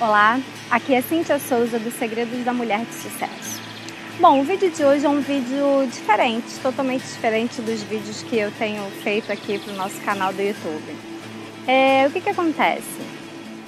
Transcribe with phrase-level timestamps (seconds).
[0.00, 0.40] Olá,
[0.70, 3.60] aqui é Cintia Souza do Segredos da Mulher de Sucesso.
[4.18, 8.50] Bom, o vídeo de hoje é um vídeo diferente, totalmente diferente dos vídeos que eu
[8.52, 10.96] tenho feito aqui para o nosso canal do YouTube.
[11.66, 12.98] É, o que, que acontece?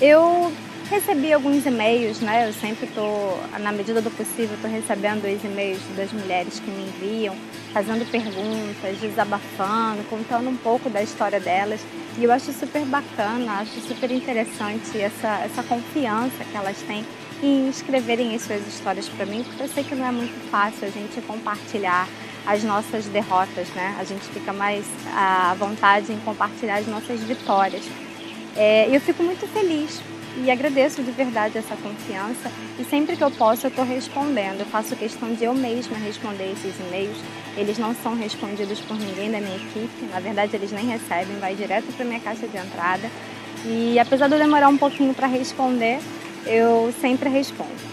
[0.00, 0.50] Eu
[0.92, 2.48] recebi alguns e-mails, né?
[2.48, 6.82] Eu sempre estou, na medida do possível, estou recebendo os e-mails das mulheres que me
[6.84, 7.34] enviam,
[7.72, 11.80] fazendo perguntas, desabafando, contando um pouco da história delas.
[12.18, 17.06] E eu acho super bacana, acho super interessante essa, essa confiança que elas têm
[17.42, 20.86] em escreverem as suas histórias para mim, porque eu sei que não é muito fácil
[20.86, 22.06] a gente compartilhar
[22.46, 23.96] as nossas derrotas, né?
[23.98, 27.82] A gente fica mais à vontade em compartilhar as nossas vitórias.
[28.54, 33.30] É, eu fico muito feliz e agradeço de verdade essa confiança e sempre que eu
[33.30, 34.60] posso eu estou respondendo.
[34.60, 37.16] Eu faço questão de eu mesma responder esses e-mails.
[37.56, 41.54] Eles não são respondidos por ninguém da minha equipe, na verdade eles nem recebem, vai
[41.54, 43.10] direto para minha caixa de entrada.
[43.64, 46.00] E apesar de eu demorar um pouquinho para responder,
[46.46, 47.92] eu sempre respondo.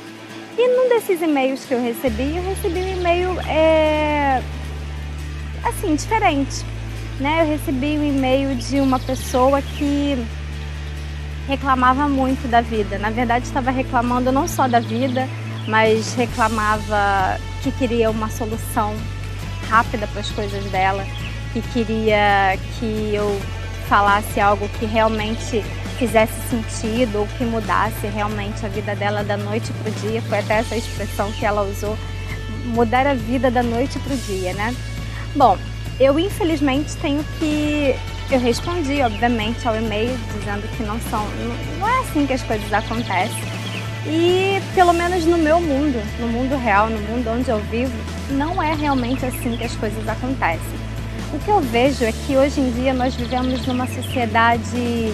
[0.57, 4.41] E num desses e-mails que eu recebi, eu recebi um e-mail é,
[5.63, 6.65] assim diferente,
[7.19, 7.43] né?
[7.43, 10.17] Eu recebi um e-mail de uma pessoa que
[11.49, 12.99] reclamava muito da vida.
[12.99, 15.27] Na verdade, estava reclamando não só da vida,
[15.67, 18.95] mas reclamava que queria uma solução
[19.67, 21.03] rápida para as coisas dela,
[21.51, 23.41] que queria que eu
[23.87, 25.63] falasse algo que realmente
[25.97, 30.21] fizesse sentido ou que mudasse realmente a vida dela da noite para o dia.
[30.21, 31.97] Foi até essa expressão que ela usou,
[32.65, 34.75] mudar a vida da noite para o dia, né?
[35.35, 35.57] Bom,
[35.99, 37.95] eu infelizmente tenho que
[38.31, 41.25] eu respondi, obviamente, ao e-mail dizendo que não são,
[41.79, 43.59] não é assim que as coisas acontecem.
[44.05, 47.93] E pelo menos no meu mundo, no mundo real, no mundo onde eu vivo,
[48.31, 50.79] não é realmente assim que as coisas acontecem.
[51.33, 55.13] O que eu vejo é que hoje em dia nós vivemos numa sociedade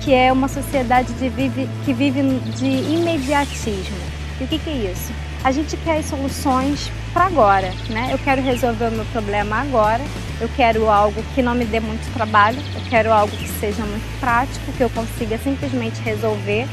[0.00, 2.22] que é uma sociedade de vive, que vive
[2.56, 3.96] de imediatismo.
[4.40, 5.12] E o que, que é isso?
[5.44, 8.08] A gente quer soluções para agora, né?
[8.12, 10.02] Eu quero resolver o meu problema agora,
[10.40, 14.20] eu quero algo que não me dê muito trabalho, eu quero algo que seja muito
[14.20, 16.66] prático, que eu consiga simplesmente resolver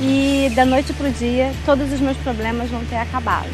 [0.00, 3.50] e da noite para o dia todos os meus problemas vão ter acabado.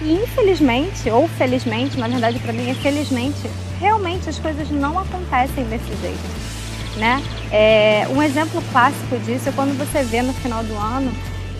[0.00, 5.64] E infelizmente, ou felizmente, na verdade para mim é felizmente, realmente as coisas não acontecem
[5.64, 6.50] desse jeito.
[6.96, 7.22] Né?
[7.50, 11.12] É, um exemplo clássico disso é quando você vê no final do ano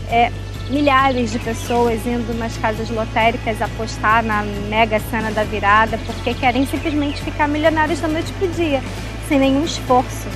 [0.08, 0.30] é,
[0.70, 6.64] milhares de pessoas indo nas casas lotéricas apostar na mega cena da virada porque querem
[6.66, 8.80] simplesmente ficar milionários da noite pro dia,
[9.28, 10.28] sem nenhum esforço.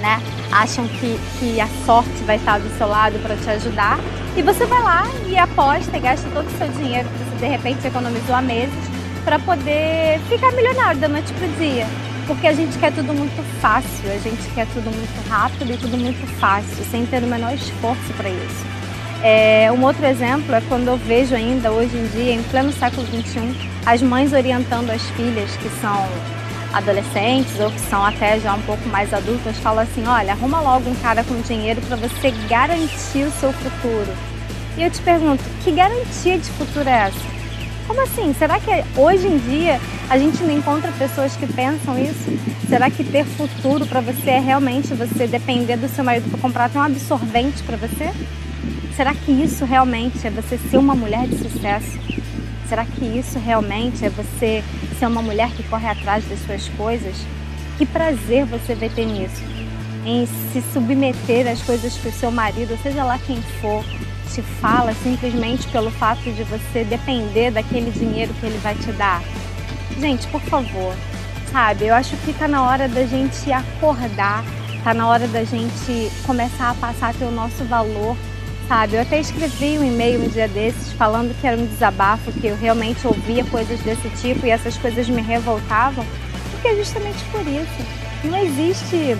[0.00, 0.20] Né?
[0.50, 3.98] Acham que, que a sorte vai estar do seu lado para te ajudar
[4.36, 7.46] e você vai lá e aposta e gasta todo o seu dinheiro que você de
[7.46, 8.74] repente economizou há meses
[9.24, 11.86] para poder ficar milionário da noite pro dia.
[12.26, 15.96] Porque a gente quer tudo muito fácil, a gente quer tudo muito rápido e tudo
[15.96, 18.91] muito fácil, sem ter o menor esforço para isso.
[19.24, 23.06] É, um outro exemplo é quando eu vejo ainda hoje em dia, em pleno século
[23.06, 23.56] XXI,
[23.86, 26.08] as mães orientando as filhas que são
[26.72, 30.90] adolescentes ou que são até já um pouco mais adultas, falam assim, olha, arruma logo
[30.90, 34.12] um cara com dinheiro para você garantir o seu futuro.
[34.76, 37.32] E eu te pergunto, que garantia de futuro é essa?
[37.86, 38.34] Como assim?
[38.36, 39.78] Será que hoje em dia
[40.08, 42.38] a gente não encontra pessoas que pensam isso?
[42.68, 46.64] Será que ter futuro para você é realmente você depender do seu marido para comprar
[46.64, 48.10] até um absorvente para você?
[48.96, 51.98] Será que isso realmente é você ser uma mulher de sucesso?
[52.68, 54.62] Será que isso realmente é você
[54.98, 57.16] ser uma mulher que corre atrás das suas coisas?
[57.78, 59.42] Que prazer você vai ter nisso?
[60.04, 63.84] Em se submeter às coisas que o seu marido, seja lá quem for,
[64.32, 69.22] te fala simplesmente pelo fato de você depender daquele dinheiro que ele vai te dar?
[69.98, 70.94] Gente, por favor,
[71.50, 71.86] sabe?
[71.86, 74.44] Eu acho que tá na hora da gente acordar,
[74.82, 78.16] tá na hora da gente começar a passar a ter o nosso valor
[78.72, 78.96] sabe?
[78.96, 82.56] Eu até escrevi um e-mail um dia desses falando que era um desabafo, que eu
[82.56, 86.02] realmente ouvia coisas desse tipo e essas coisas me revoltavam,
[86.50, 88.24] porque é justamente por isso.
[88.24, 89.14] Não existe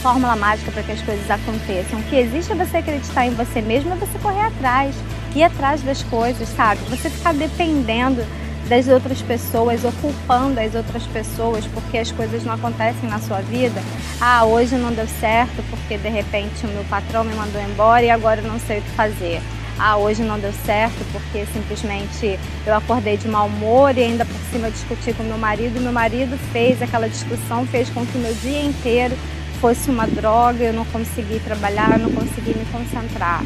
[0.00, 1.98] fórmula mágica para que as coisas aconteçam.
[1.98, 4.94] O que existe é você acreditar em você mesmo, é você correr atrás,
[5.34, 6.80] ir atrás das coisas, sabe?
[6.88, 8.24] Você ficar dependendo
[8.68, 13.40] das outras pessoas ou culpando as outras pessoas porque as coisas não acontecem na sua
[13.40, 13.80] vida.
[14.20, 18.10] Ah, hoje não deu certo porque de repente o meu patrão me mandou embora e
[18.10, 19.40] agora eu não sei o que fazer.
[19.78, 24.40] Ah, hoje não deu certo porque simplesmente eu acordei de mau humor e ainda por
[24.50, 28.62] cima discuti com meu marido meu marido fez aquela discussão, fez com que meu dia
[28.62, 29.14] inteiro
[29.60, 33.42] fosse uma droga, eu não consegui trabalhar, eu não consegui me concentrar.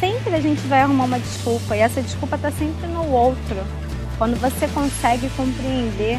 [0.00, 3.56] Sempre a gente vai arrumar uma desculpa e essa desculpa está sempre no outro.
[4.18, 6.18] Quando você consegue compreender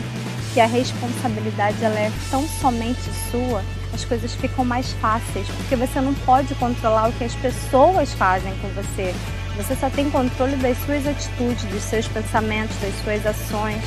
[0.54, 3.62] que a responsabilidade ela é tão somente sua,
[3.94, 8.54] as coisas ficam mais fáceis, porque você não pode controlar o que as pessoas fazem
[8.62, 9.14] com você.
[9.58, 13.84] Você só tem controle das suas atitudes, dos seus pensamentos, das suas ações.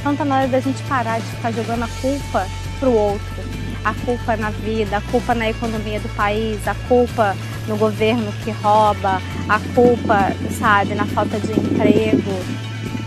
[0.00, 2.46] Então está na hora da gente parar de ficar jogando a culpa
[2.80, 3.44] para o outro.
[3.84, 7.36] A culpa na vida, a culpa na economia do país, a culpa
[7.68, 12.66] no governo que rouba, a culpa, sabe, na falta de emprego.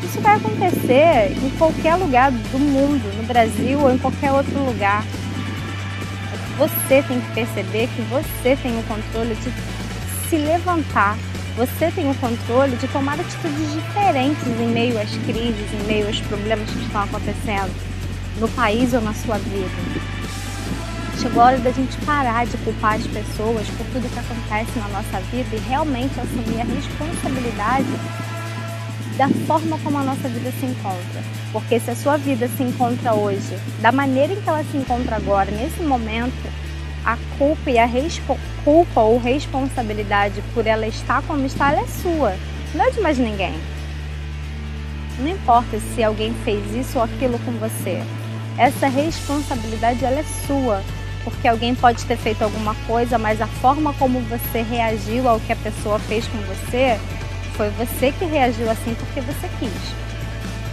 [0.10, 5.06] Isso vai acontecer em qualquer lugar do mundo, no Brasil ou em qualquer outro lugar.
[6.58, 9.54] Você tem que perceber que você tem o controle de
[10.28, 11.16] se levantar.
[11.56, 16.20] Você tem o controle de tomar atitudes diferentes em meio às crises, em meio aos
[16.22, 17.72] problemas que estão acontecendo
[18.40, 19.70] no país ou na sua vida.
[21.22, 24.88] Chegou a hora da gente parar de culpar as pessoas por tudo que acontece na
[24.88, 27.86] nossa vida e realmente assumir a responsabilidade
[29.20, 31.22] da forma como a nossa vida se encontra.
[31.52, 35.18] Porque se a sua vida se encontra hoje, da maneira em que ela se encontra
[35.18, 36.50] agora, nesse momento,
[37.06, 37.90] a culpa e a
[38.64, 42.34] culpa ou responsabilidade por ela estar como está, ela é sua,
[42.74, 43.54] não é de mais ninguém.
[45.20, 48.02] Não importa se alguém fez isso ou aquilo com você.
[48.58, 50.82] Essa responsabilidade ela é sua,
[51.26, 55.52] porque alguém pode ter feito alguma coisa, mas a forma como você reagiu ao que
[55.52, 56.98] a pessoa fez com você,
[57.60, 59.70] foi você que reagiu assim porque você quis.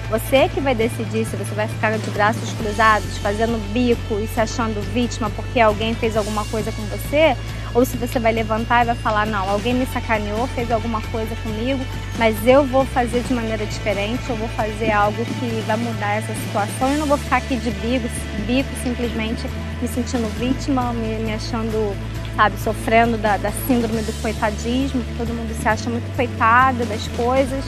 [0.09, 4.41] Você que vai decidir se você vai ficar de braços cruzados, fazendo bico e se
[4.41, 7.37] achando vítima porque alguém fez alguma coisa com você,
[7.75, 11.35] ou se você vai levantar e vai falar: não, alguém me sacaneou, fez alguma coisa
[11.43, 11.85] comigo,
[12.19, 16.33] mas eu vou fazer de maneira diferente, eu vou fazer algo que vai mudar essa
[16.37, 18.09] situação e não vou ficar aqui de bico,
[18.47, 19.43] bico simplesmente
[19.83, 21.97] me sentindo vítima, me, me achando,
[22.37, 27.09] sabe, sofrendo da, da síndrome do coitadismo, que todo mundo se acha muito coitado das
[27.09, 27.65] coisas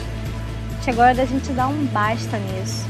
[0.83, 2.85] chegou a hora da gente dar um basta nisso.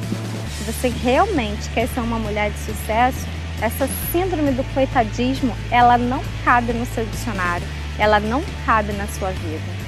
[0.57, 3.27] Se você realmente quer ser uma mulher de sucesso,
[3.61, 7.67] essa síndrome do coitadismo, ela não cabe no seu dicionário,
[7.97, 9.79] ela não cabe na sua vida.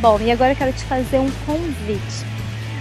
[0.00, 2.24] Bom, e agora eu quero te fazer um convite.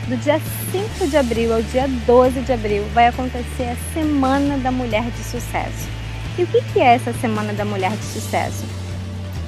[0.07, 0.39] Do dia
[0.71, 5.23] 5 de abril ao dia 12 de abril vai acontecer a Semana da Mulher de
[5.23, 6.00] Sucesso.
[6.37, 8.63] E o que é essa Semana da Mulher de Sucesso?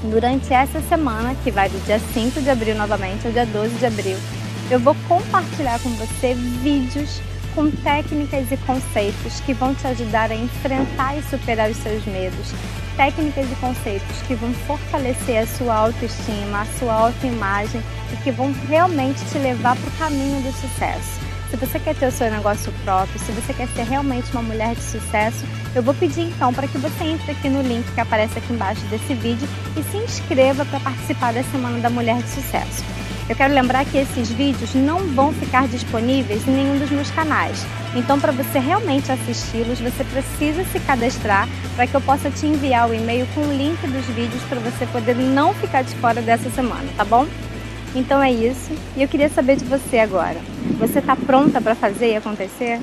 [0.04, 3.86] Durante essa semana, que vai do dia 5 de abril novamente ao dia 12 de
[3.86, 4.18] abril,
[4.70, 7.22] eu vou compartilhar com você vídeos
[7.56, 12.52] com técnicas e conceitos que vão te ajudar a enfrentar e superar os seus medos.
[12.98, 17.82] Técnicas e conceitos que vão fortalecer a sua autoestima, a sua autoimagem
[18.12, 21.33] e que vão realmente te levar para o caminho do sucesso.
[21.54, 24.74] Se você quer ter o seu negócio próprio, se você quer ser realmente uma mulher
[24.74, 25.46] de sucesso,
[25.76, 28.82] eu vou pedir então para que você entre aqui no link que aparece aqui embaixo
[28.88, 29.48] desse vídeo
[29.78, 32.84] e se inscreva para participar da Semana da Mulher de Sucesso.
[33.30, 37.64] Eu quero lembrar que esses vídeos não vão ficar disponíveis em nenhum dos meus canais.
[37.96, 42.90] Então, para você realmente assisti-los, você precisa se cadastrar para que eu possa te enviar
[42.90, 46.50] o e-mail com o link dos vídeos para você poder não ficar de fora dessa
[46.50, 47.28] semana, tá bom?
[47.96, 48.72] Então é isso.
[48.98, 50.42] E eu queria saber de você agora.
[50.80, 52.80] Você está pronta para fazer e acontecer?